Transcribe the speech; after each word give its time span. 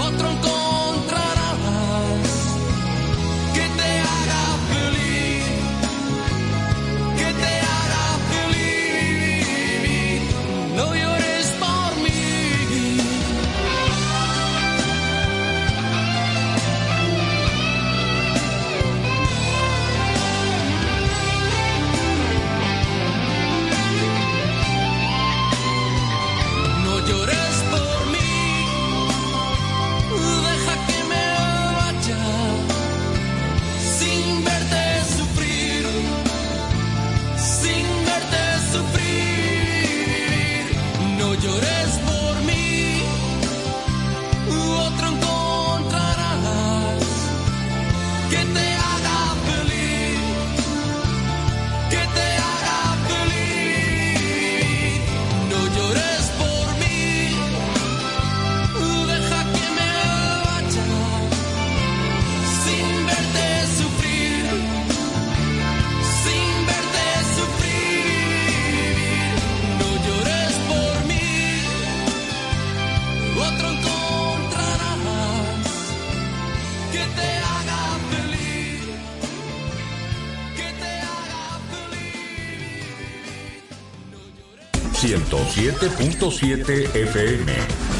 otro 0.00 0.28
con 0.40 0.69
107.7 85.50 86.94
FM. 86.94 87.90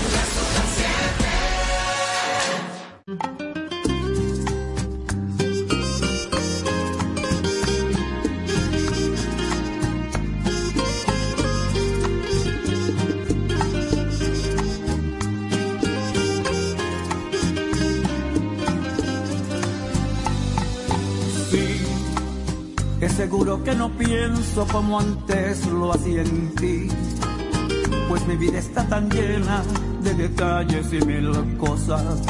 seguro 23.20 23.62
que 23.62 23.74
no 23.74 23.90
pienso 23.98 24.66
como 24.72 24.98
antes 24.98 25.66
lo 25.66 25.92
hacía 25.92 26.22
en 26.22 26.54
ti 26.54 26.88
pues 28.10 28.26
mi 28.26 28.34
vida 28.34 28.58
está 28.58 28.84
tan 28.88 29.08
llena 29.08 29.62
de 30.02 30.12
detalles 30.14 30.92
y 30.92 31.00
mil 31.06 31.30
cosas 31.58 32.20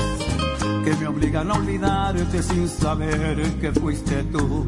que 0.84 0.94
me 0.96 1.06
obligan 1.06 1.50
a 1.50 1.54
olvidarte 1.54 2.42
sin 2.42 2.68
saber 2.68 3.40
que 3.62 3.72
fuiste 3.72 4.22
tú. 4.24 4.66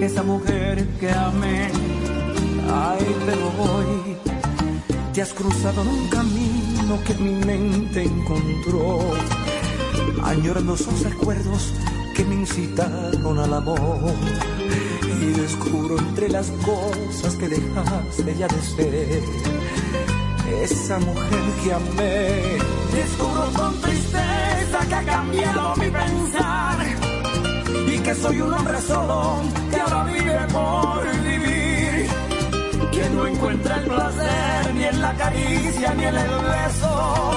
Esa 0.00 0.22
mujer 0.22 0.86
que 1.00 1.10
amé, 1.10 1.68
ay, 2.72 3.16
pero 3.26 3.46
hoy 3.58 4.16
te 5.12 5.22
has 5.22 5.32
cruzado 5.32 5.82
en 5.82 5.88
un 5.88 6.08
camino 6.10 6.98
que 7.04 7.14
mi 7.14 7.44
mente 7.44 8.04
encontró, 8.04 9.00
añorando 10.22 10.74
esos 10.74 11.02
recuerdos 11.02 11.74
que 12.14 12.24
me 12.24 12.36
incitaron 12.36 13.36
al 13.36 13.52
amor. 13.52 14.14
Y 15.20 15.32
descubro 15.32 15.98
entre 15.98 16.28
las 16.28 16.50
cosas 16.64 17.34
que 17.34 17.48
dejaste 17.48 18.36
ya 18.38 18.46
de 18.46 18.62
ser 18.62 19.67
esa 20.62 20.98
mujer 20.98 21.44
que 21.62 21.72
amé. 21.72 22.58
Descubro 22.92 23.50
con 23.54 23.80
tristeza 23.80 24.78
que 24.88 24.94
ha 24.94 25.04
cambiado 25.04 25.76
mi 25.76 25.90
pensar 25.90 26.76
y 27.86 27.98
que 27.98 28.14
soy 28.14 28.40
un 28.40 28.52
hombre 28.54 28.80
solo 28.80 29.42
que 29.70 29.80
ahora 29.80 30.04
vive 30.04 30.38
por 30.52 31.22
vivir. 31.22 32.08
Que 32.92 33.10
no 33.10 33.26
encuentra 33.26 33.76
el 33.76 33.84
placer 33.84 34.74
ni 34.74 34.84
en 34.84 35.00
la 35.00 35.14
caricia 35.14 35.94
ni 35.94 36.04
en 36.04 36.16
el 36.16 36.30
beso, 36.54 37.30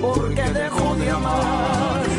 porque 0.00 0.42
dejó 0.42 0.94
de 0.96 1.10
amar. 1.10 2.11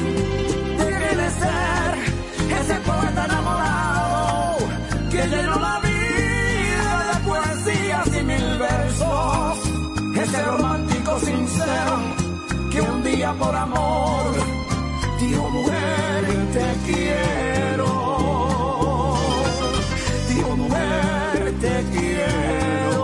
Por 13.39 13.55
amor 13.55 14.25
dijo 15.19 15.49
mujer 15.49 16.25
te 16.53 16.91
quiero, 16.91 17.87
dijo 20.29 20.57
mujer 20.57 21.53
te 21.61 21.85
quiero. 21.91 23.03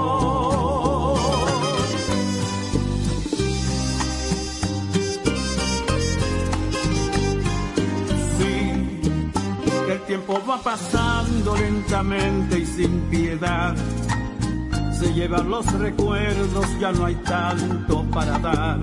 Sí, 8.38 9.02
el 9.90 10.00
tiempo 10.02 10.42
va 10.48 10.58
pasando 10.62 11.56
lentamente 11.56 12.60
y 12.60 12.66
sin 12.66 13.02
piedad 13.10 13.76
se 15.00 15.14
llevan 15.14 15.50
los 15.50 15.66
recuerdos, 15.80 16.66
ya 16.80 16.92
no 16.92 17.06
hay 17.06 17.16
tanto 17.16 18.04
para 18.12 18.38
dar. 18.40 18.80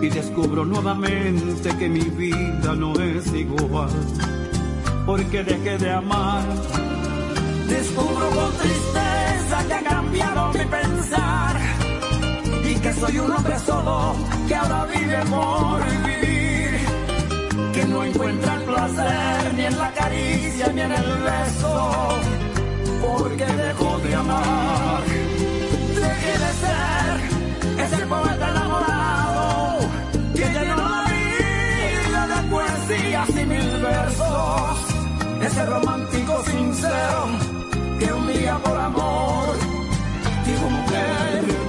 Y 0.00 0.08
descubro 0.10 0.64
nuevamente 0.64 1.76
que 1.76 1.88
mi 1.88 2.00
vida 2.00 2.72
no 2.76 2.92
es 3.00 3.26
igual, 3.32 3.90
porque 5.04 5.42
dejé 5.42 5.76
de 5.76 5.90
amar. 5.90 6.44
Descubro 7.68 8.30
con 8.30 8.52
tristeza 8.58 9.64
que 9.66 9.74
ha 9.74 9.82
cambiado 9.82 10.52
mi 10.52 10.64
pensar. 10.66 11.56
Y 12.64 12.74
que 12.76 12.92
soy 12.92 13.18
un 13.18 13.32
hombre 13.32 13.58
solo 13.58 14.14
que 14.46 14.54
ahora 14.54 14.86
vive 14.86 15.18
por 15.26 15.84
vivir, 16.06 16.70
que 17.72 17.84
no 17.86 18.04
encuentra 18.04 18.54
el 18.54 18.62
placer 18.62 19.54
ni 19.56 19.64
en 19.64 19.78
la 19.78 19.92
caricia 19.92 20.72
ni 20.74 20.80
en 20.80 20.92
el 20.92 21.12
beso. 21.22 22.18
Porque 23.02 23.46
dejó 23.46 23.98
de 23.98 24.14
amar. 24.14 25.02
Dejé 25.94 26.32
de 26.44 26.52
ser 26.62 27.84
ese 27.84 28.06
poeta 28.06 28.50
enamorado 28.50 29.27
poesías 33.18 33.42
y 33.42 33.46
mil 33.46 33.82
versos. 33.82 34.78
Ese 35.42 35.66
romántico 35.66 36.42
sincero 36.44 37.26
que 37.98 38.12
un 38.12 38.26
día 38.32 38.58
por 38.58 38.78
amor 38.78 39.56
dijo 40.44 40.70
mujer 40.70 41.67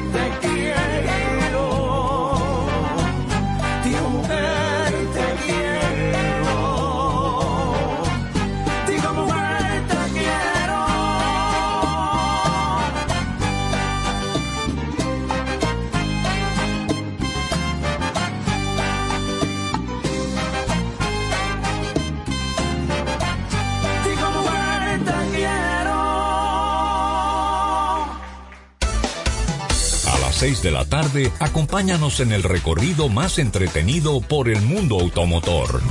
de 30.61 30.71
la 30.71 30.85
tarde, 30.85 31.31
acompáñanos 31.39 32.19
en 32.19 32.31
el 32.31 32.44
recorrido 32.44 33.09
más 33.09 33.39
entretenido 33.39 34.21
por 34.21 34.50
el 34.50 34.61
mundo 34.61 35.00
automotor. 35.00 35.81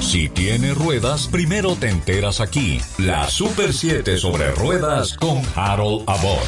Si 0.00 0.28
tiene 0.28 0.74
ruedas, 0.74 1.28
primero 1.28 1.76
te 1.76 1.88
enteras 1.88 2.40
aquí. 2.40 2.80
La 2.98 3.28
Super 3.28 3.72
7 3.72 4.18
sobre 4.18 4.50
ruedas 4.52 5.14
con 5.14 5.40
Harold 5.54 6.08
Abbott. 6.08 6.44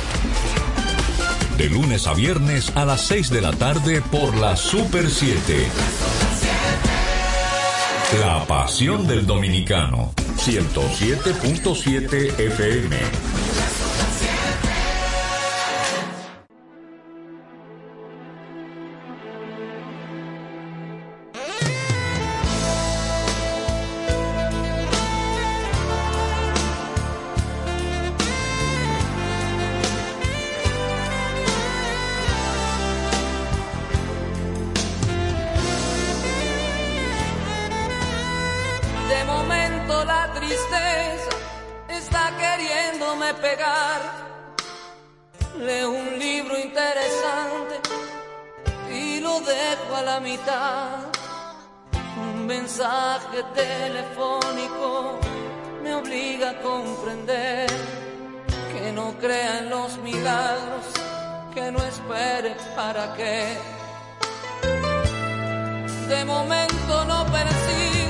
De 1.57 1.69
lunes 1.69 2.07
a 2.07 2.15
viernes 2.15 2.73
a 2.75 2.85
las 2.85 3.03
6 3.03 3.31
de 3.31 3.41
la 3.41 3.53
tarde 3.53 4.03
por 4.11 4.37
la 4.37 4.57
Super 4.57 5.09
7. 5.09 5.67
La 8.21 8.45
pasión 8.47 9.07
del 9.07 9.27
dominicano. 9.27 10.13
107.7 10.37 12.39
FM. 12.39 13.32
Leo 45.59 45.91
un 45.91 46.19
libro 46.19 46.59
interesante 46.59 47.81
y 48.91 49.21
lo 49.21 49.41
dejo 49.41 49.95
a 49.95 50.03
la 50.03 50.21
mitad. 50.21 51.01
Un 52.17 52.47
mensaje 52.47 53.43
telefónico 53.55 55.19
me 55.83 55.95
obliga 55.95 56.51
a 56.51 56.61
comprender 56.63 57.67
que 58.73 58.91
no 58.93 59.13
crea 59.21 59.59
en 59.59 59.69
los 59.69 59.99
milagros, 59.99 60.87
que 61.55 61.71
no 61.71 61.79
espere 61.85 62.57
para 62.75 63.15
qué. 63.15 63.59
De 66.09 66.25
momento 66.25 67.05
no 67.05 67.27
percibo 67.27 68.02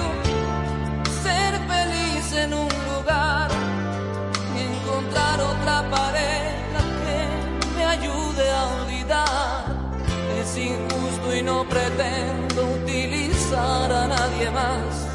pretendo 11.72 12.64
utilizar 12.82 13.90
a 13.90 14.06
nadie 14.06 14.50
más. 14.50 15.08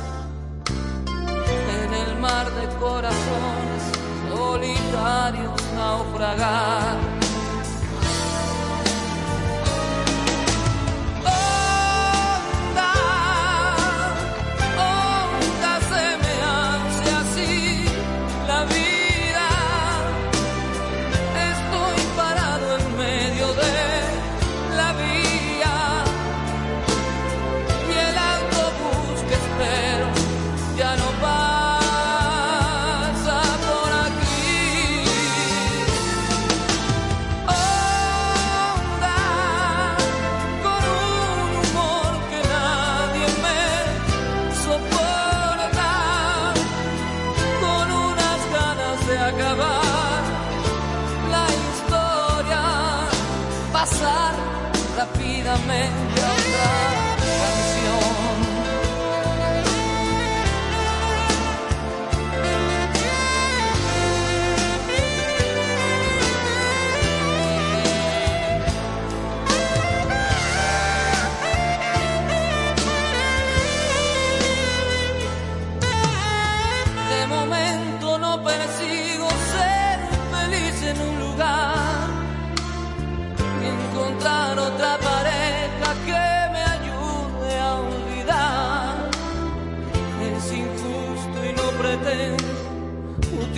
En 1.80 1.94
el 1.94 2.20
mar 2.20 2.46
de 2.52 2.68
corazones 2.80 3.84
solitarios 4.34 5.62
naufragar. 5.76 7.17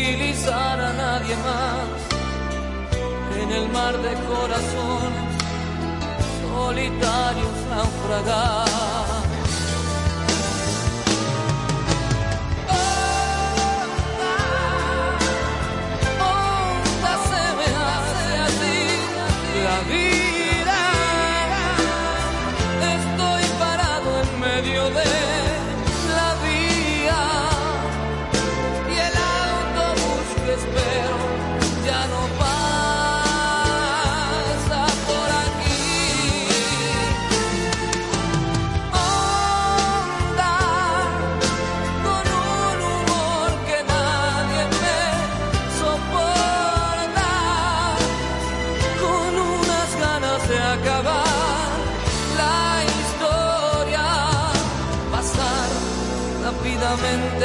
utilizar 0.09 0.79
a 0.79 0.93
nadie 0.93 1.35
más 1.37 1.99
en 3.41 3.51
el 3.51 3.69
mar 3.69 3.95
de 3.97 4.13
corazones 4.27 5.29
solitarios 6.41 7.53
naufragar. 7.69 8.88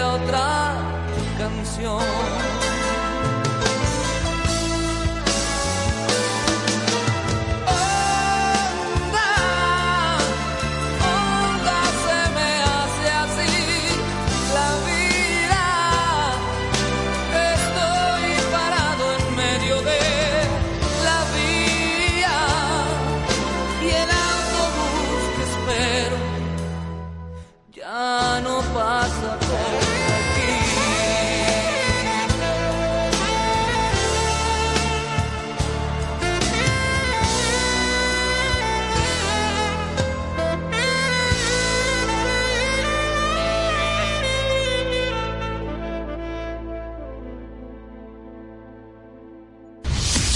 otra 0.03 0.73
canción. 1.39 2.54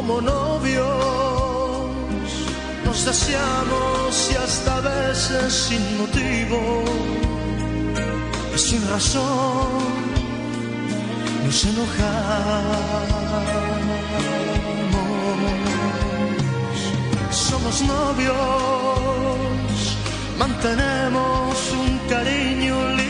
como 0.00 0.18
novios, 0.22 0.86
nos 2.86 3.04
deseamos 3.04 4.30
y 4.32 4.34
hasta 4.36 4.80
veces 4.80 5.52
sin 5.52 5.98
motivo 5.98 6.58
y 8.54 8.58
sin 8.58 8.82
razón. 8.88 9.68
Nos 11.44 11.64
enojamos. 11.66 12.80
Somos 17.30 17.82
novios, 17.82 18.36
mantenemos 20.38 21.72
un 21.82 21.90
cariño 22.08 22.88
limpio 22.96 23.09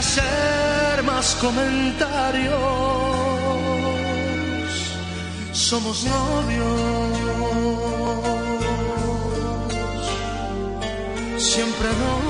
Hacer 0.00 1.02
más 1.04 1.36
comentarios. 1.40 2.54
Somos 5.52 6.04
novios, 6.04 7.18
siempre 11.38 11.88
novios. 12.02 12.29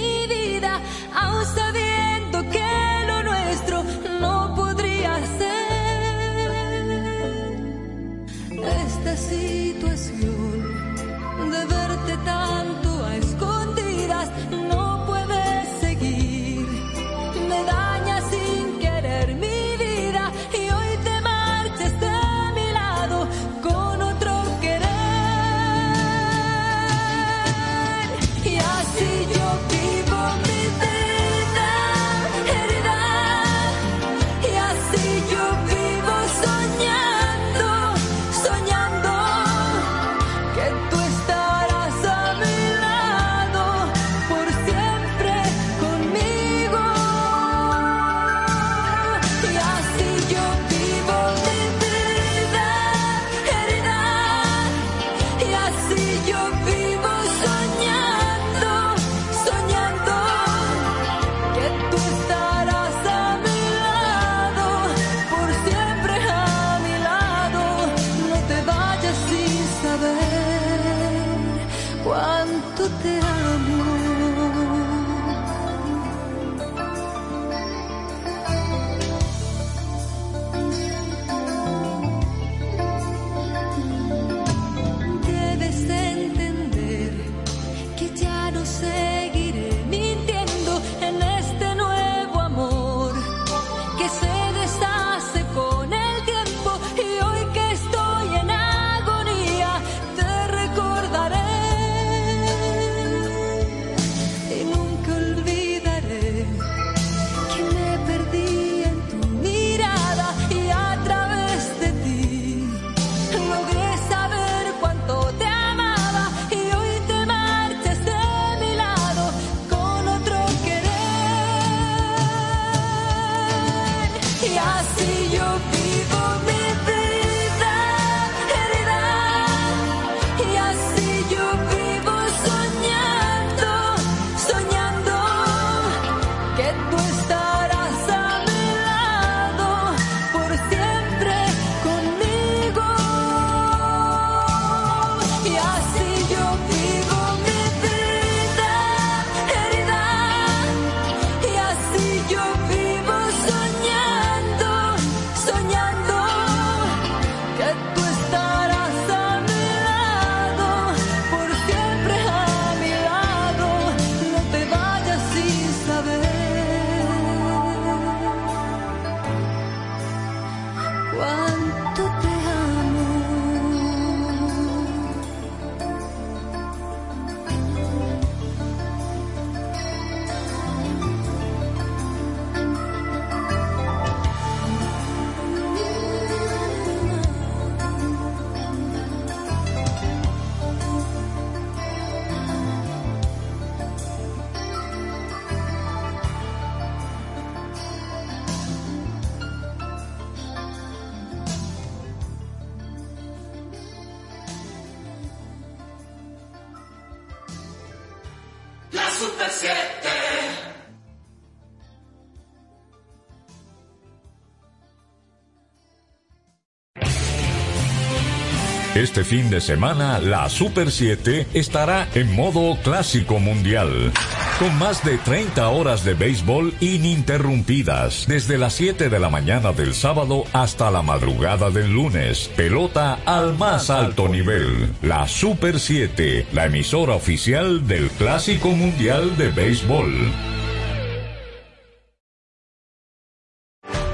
Este 219.01 219.23
fin 219.23 219.49
de 219.49 219.61
semana, 219.61 220.19
la 220.19 220.47
Super 220.47 220.91
7 220.91 221.47
estará 221.55 222.07
en 222.13 222.35
modo 222.35 222.77
clásico 222.83 223.39
mundial. 223.39 224.13
Con 224.59 224.77
más 224.77 225.03
de 225.03 225.17
30 225.17 225.69
horas 225.69 226.05
de 226.05 226.13
béisbol 226.13 226.71
ininterrumpidas, 226.79 228.27
desde 228.27 228.59
las 228.59 228.73
7 228.73 229.09
de 229.09 229.19
la 229.19 229.31
mañana 229.31 229.73
del 229.73 229.95
sábado 229.95 230.43
hasta 230.53 230.91
la 230.91 231.01
madrugada 231.01 231.71
del 231.71 231.91
lunes. 231.91 232.51
Pelota 232.55 233.17
al 233.25 233.57
más 233.57 233.89
alto 233.89 234.29
nivel. 234.29 234.93
La 235.01 235.27
Super 235.27 235.79
7, 235.79 236.45
la 236.53 236.67
emisora 236.67 237.15
oficial 237.15 237.87
del 237.87 238.07
Clásico 238.11 238.69
Mundial 238.69 239.35
de 239.35 239.49
Béisbol. 239.49 240.60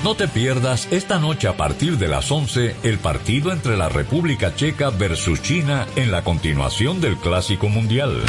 No 0.04 0.16
te 0.16 0.28
pierdas 0.30 0.88
esta 0.92 1.20
noche 1.20 1.50
a 1.50 1.58
partir 1.58 1.98
de 1.98 2.08
las 2.08 2.32
11 2.32 2.78
el 2.84 3.00
partido 3.00 3.52
entre 3.52 3.76
la 3.76 3.90
República 3.90 4.56
Checa 4.56 4.92
versus 4.92 5.42
China 5.42 5.86
en 5.98 6.12
la 6.12 6.24
continuación 6.24 7.02
del 7.02 7.18
Clásico 7.18 7.68
Mundial. 7.68 8.24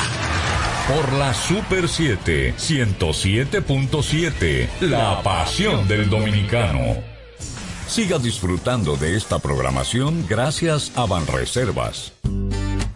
Por 0.91 1.13
la 1.13 1.33
Super 1.33 1.89
7, 1.89 2.55
107.7, 2.59 4.69
la 4.81 5.23
pasión 5.23 5.87
del 5.87 6.11
dominicano. 6.11 6.97
Siga 7.87 8.19
disfrutando 8.19 8.97
de 8.97 9.17
esta 9.17 9.39
programación 9.39 10.27
gracias 10.29 10.91
a 10.97 11.07
Banreservas. 11.07 12.13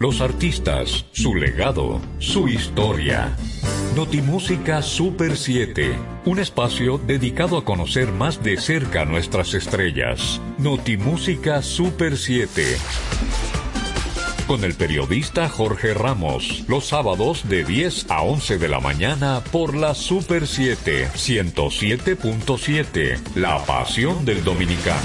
Los 0.00 0.20
artistas, 0.20 1.07
su 1.12 1.37
legado, 1.37 2.00
su 2.18 2.48
historia. 2.48 3.37
Notimúsica 3.94 4.83
Super 4.83 5.37
7, 5.37 5.96
un 6.24 6.40
espacio 6.40 6.98
dedicado 6.98 7.59
a 7.59 7.64
conocer 7.64 8.11
más 8.11 8.42
de 8.42 8.57
cerca 8.57 9.04
nuestras 9.04 9.54
estrellas. 9.54 10.40
Notimúsica 10.59 11.62
Super 11.62 12.18
7. 12.18 12.76
Con 14.46 14.62
el 14.62 14.74
periodista 14.74 15.48
Jorge 15.48 15.94
Ramos, 15.94 16.64
los 16.68 16.88
sábados 16.88 17.48
de 17.48 17.64
10 17.64 18.11
a 18.11 18.20
11 18.20 18.59
de 18.59 18.68
la 18.68 18.78
mañana 18.78 19.42
por 19.50 19.74
la 19.74 19.94
Super 19.94 20.46
7, 20.46 21.09
107.7, 21.14 23.37
la 23.37 23.64
pasión 23.64 24.26
del 24.26 24.44
dominicano. 24.44 25.00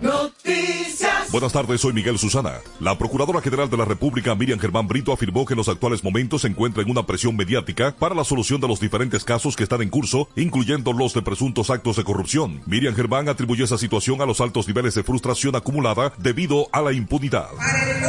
Noticias. 0.00 1.32
Buenas 1.32 1.52
tardes, 1.52 1.80
soy 1.80 1.92
Miguel 1.92 2.18
Susana. 2.18 2.52
La 2.78 2.96
Procuradora 2.98 3.40
General 3.40 3.68
de 3.70 3.76
la 3.76 3.84
República, 3.84 4.34
Miriam 4.34 4.60
Germán 4.60 4.86
Brito, 4.86 5.12
afirmó 5.12 5.44
que 5.44 5.54
en 5.54 5.58
los 5.58 5.68
actuales 5.68 6.04
momentos 6.04 6.42
se 6.42 6.48
encuentra 6.48 6.82
en 6.82 6.90
una 6.90 7.06
presión 7.06 7.36
mediática 7.36 7.94
para 7.96 8.14
la 8.14 8.24
solución 8.24 8.60
de 8.60 8.68
los 8.68 8.78
diferentes 8.80 9.24
casos 9.24 9.56
que 9.56 9.64
están 9.64 9.82
en 9.82 9.88
curso, 9.88 10.28
incluyendo 10.36 10.92
los 10.92 11.14
de 11.14 11.22
presuntos 11.22 11.70
actos 11.70 11.96
de 11.96 12.04
corrupción. 12.04 12.62
Miriam 12.66 12.94
Germán 12.94 13.28
atribuyó 13.28 13.64
esa 13.64 13.78
situación 13.78 14.20
a 14.20 14.26
los 14.26 14.40
altos 14.40 14.68
niveles 14.68 14.94
de 14.94 15.02
frustración 15.02 15.56
acumulada 15.56 16.12
debido 16.18 16.68
a 16.70 16.80
la 16.82 16.92
impunidad. 16.92 17.48
Para 17.56 17.82
el 17.82 18.00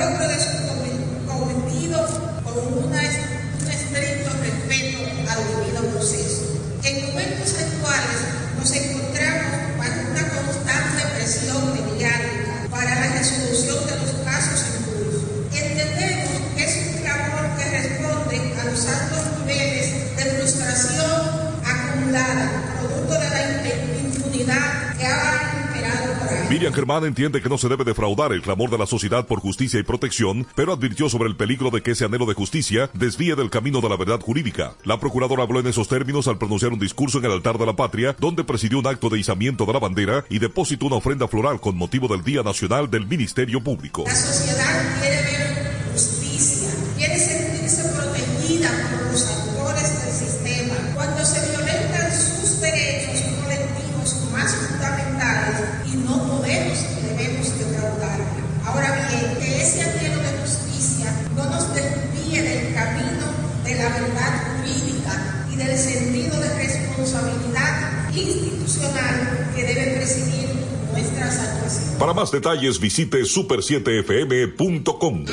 Germán 26.75 27.05
entiende 27.05 27.41
que 27.41 27.47
no 27.47 27.57
se 27.57 27.69
debe 27.69 27.85
defraudar 27.85 28.33
el 28.33 28.41
clamor 28.41 28.69
de 28.69 28.77
la 28.77 28.85
sociedad 28.85 29.25
por 29.25 29.39
justicia 29.39 29.79
y 29.79 29.83
protección, 29.83 30.45
pero 30.55 30.73
advirtió 30.73 31.07
sobre 31.07 31.29
el 31.29 31.37
peligro 31.37 31.69
de 31.69 31.81
que 31.81 31.91
ese 31.91 32.03
anhelo 32.03 32.25
de 32.25 32.33
justicia 32.33 32.89
desvíe 32.93 33.33
del 33.35 33.49
camino 33.49 33.79
de 33.79 33.87
la 33.87 33.95
verdad 33.95 34.19
jurídica. 34.19 34.75
La 34.83 34.99
procuradora 34.99 35.43
habló 35.43 35.61
en 35.61 35.67
esos 35.67 35.87
términos 35.87 36.27
al 36.27 36.37
pronunciar 36.37 36.73
un 36.73 36.79
discurso 36.79 37.19
en 37.19 37.25
el 37.25 37.31
altar 37.31 37.57
de 37.57 37.65
la 37.65 37.77
patria, 37.77 38.13
donde 38.19 38.43
presidió 38.43 38.79
un 38.79 38.87
acto 38.87 39.09
de 39.09 39.19
izamiento 39.19 39.65
de 39.65 39.71
la 39.71 39.79
bandera 39.79 40.25
y 40.29 40.39
depositó 40.39 40.87
una 40.87 40.97
ofrenda 40.97 41.29
floral 41.29 41.61
con 41.61 41.77
motivo 41.77 42.09
del 42.09 42.25
Día 42.25 42.43
Nacional 42.43 42.91
del 42.91 43.07
Ministerio 43.07 43.63
Público. 43.63 44.03
La 44.05 44.13
sociedad 44.13 44.99
quiere 44.99 45.24
detalles 72.35 72.77
visite 72.77 73.25
super7fm.com. 73.25 75.25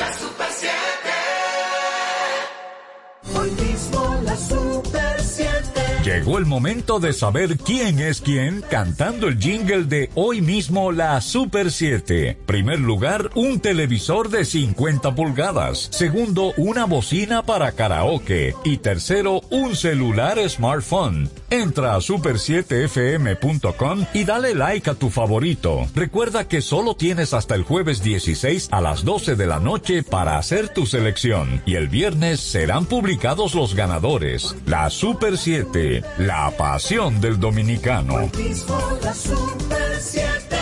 Llegó 6.22 6.38
el 6.38 6.46
momento 6.46 7.00
de 7.00 7.12
saber 7.12 7.58
quién 7.58 7.98
es 7.98 8.20
quién 8.20 8.62
cantando 8.70 9.26
el 9.26 9.40
jingle 9.40 9.87
de 9.87 10.08
hoy 10.14 10.40
mismo 10.40 10.92
la 10.92 11.20
Super 11.20 11.72
7. 11.72 12.38
Primer 12.46 12.78
lugar, 12.78 13.30
un 13.35 13.58
televisor 13.58 14.28
de 14.28 14.44
50 14.44 15.16
pulgadas. 15.16 15.88
Segundo, 15.90 16.52
una 16.56 16.85
bocina 16.85 17.42
para 17.42 17.72
karaoke. 17.72 18.54
Y 18.62 18.76
tercero, 18.76 19.40
un 19.50 19.74
celular 19.74 20.38
smartphone. 20.48 21.28
Entra 21.50 21.96
a 21.96 21.98
super7fm.com 21.98 24.06
y 24.14 24.22
dale 24.22 24.54
like 24.54 24.90
a 24.90 24.94
tu 24.94 25.11
favorito. 25.11 25.88
Recuerda 25.92 26.46
que 26.46 26.62
solo 26.62 26.94
tienes 26.94 27.35
hasta 27.35 27.56
el 27.56 27.64
jueves 27.64 28.00
16 28.00 28.68
a 28.70 28.80
las 28.80 29.04
12 29.04 29.35
de 29.35 29.46
la 29.48 29.58
noche 29.58 30.04
para 30.04 30.38
hacer 30.38 30.68
tu 30.68 30.87
selección. 30.87 31.62
Y 31.66 31.74
el 31.74 31.88
viernes 31.88 32.38
serán 32.38 32.87
publicados 32.87 33.56
los 33.56 33.74
ganadores. 33.74 34.54
La 34.66 34.88
Super 34.88 35.37
7 35.37 36.12
la 36.18 36.51
pasión 36.57 37.20
del 37.20 37.38
dominicano. 37.40 38.14
Hoy 38.14 38.31
mismo 38.42 38.79
la 39.03 39.14
Super 39.14 39.98
7. 40.01 40.57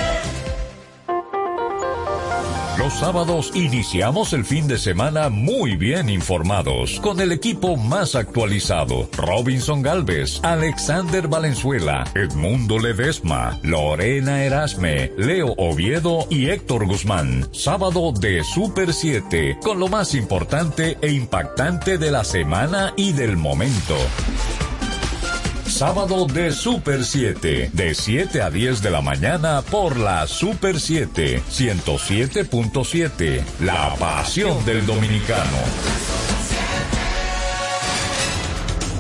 Los 2.79 2.95
sábados 2.95 3.51
iniciamos 3.55 4.33
el 4.33 4.47
fin 4.47 4.67
de 4.67 4.79
semana 4.79 5.29
muy 5.29 5.77
bien 5.77 6.09
informados, 6.09 6.99
con 7.01 7.21
el 7.21 7.31
equipo 7.31 7.77
más 7.77 8.15
actualizado. 8.15 9.07
Robinson 9.19 9.83
Galvez, 9.83 10.41
Alexander 10.43 11.29
Valenzuela, 11.29 12.05
Edmundo 12.15 12.79
Ledesma, 12.79 13.61
Lorena 13.63 14.45
Erasme, 14.45 15.13
Leo 15.19 15.53
Oviedo 15.59 16.27
y 16.31 16.49
Héctor 16.49 16.87
Guzmán. 16.87 17.47
Sábado 17.53 18.13
de 18.19 18.43
Super 18.45 18.95
7, 18.95 19.59
con 19.63 19.79
lo 19.79 19.89
más 19.89 20.15
importante 20.15 20.97
e 21.03 21.13
impactante 21.13 21.99
de 21.99 22.11
la 22.11 22.25
semana 22.25 22.95
y 22.97 23.13
del 23.13 23.37
momento. 23.37 23.97
Sábado 25.81 26.27
de 26.27 26.53
Super 26.53 27.07
7, 27.07 27.71
de 27.73 27.95
7 27.95 28.43
a 28.43 28.51
10 28.51 28.83
de 28.83 28.91
la 28.91 29.01
mañana 29.01 29.63
por 29.63 29.97
la 29.97 30.27
Super 30.27 30.79
7, 30.79 31.43
107.7, 31.51 33.43
la 33.61 33.95
pasión 33.95 34.63
del 34.67 34.85
dominicano. 34.85 35.57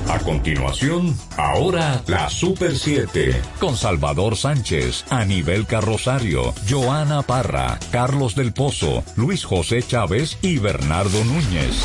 A 0.08 0.20
continuación, 0.20 1.14
ahora 1.36 2.02
la 2.06 2.30
Super 2.30 2.74
7, 2.74 3.38
con 3.60 3.76
Salvador 3.76 4.38
Sánchez, 4.38 5.04
Anibel 5.10 5.66
Carrosario, 5.66 6.54
Joana 6.66 7.20
Parra, 7.20 7.78
Carlos 7.92 8.34
del 8.34 8.54
Pozo, 8.54 9.04
Luis 9.16 9.44
José 9.44 9.82
Chávez 9.82 10.38
y 10.40 10.56
Bernardo 10.56 11.22
Núñez. 11.24 11.76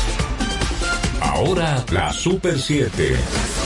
Ahora 1.20 1.84
la 1.90 2.14
Super 2.14 2.58
7. 2.58 3.65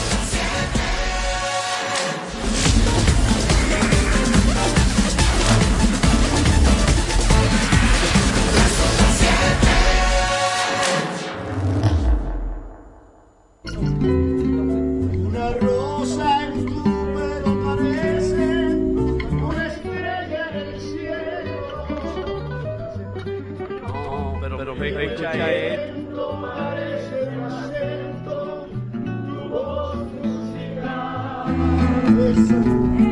Y 31.50 33.09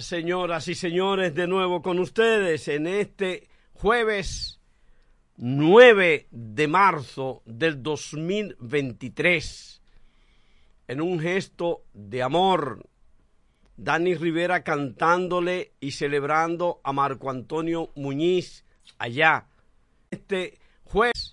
señoras 0.00 0.68
y 0.68 0.74
señores, 0.74 1.34
de 1.34 1.46
nuevo 1.46 1.82
con 1.82 1.98
ustedes 1.98 2.68
en 2.68 2.86
este 2.86 3.48
jueves 3.74 4.60
9 5.36 6.28
de 6.30 6.68
marzo 6.68 7.42
del 7.44 7.82
2023. 7.82 9.82
En 10.88 11.00
un 11.00 11.20
gesto 11.20 11.84
de 11.92 12.22
amor, 12.22 12.88
Dani 13.76 14.14
Rivera 14.14 14.62
cantándole 14.62 15.72
y 15.80 15.92
celebrando 15.92 16.80
a 16.84 16.92
Marco 16.92 17.30
Antonio 17.30 17.90
Muñiz 17.94 18.64
allá. 18.98 19.46
Este 20.10 20.58
jueves 20.84 21.31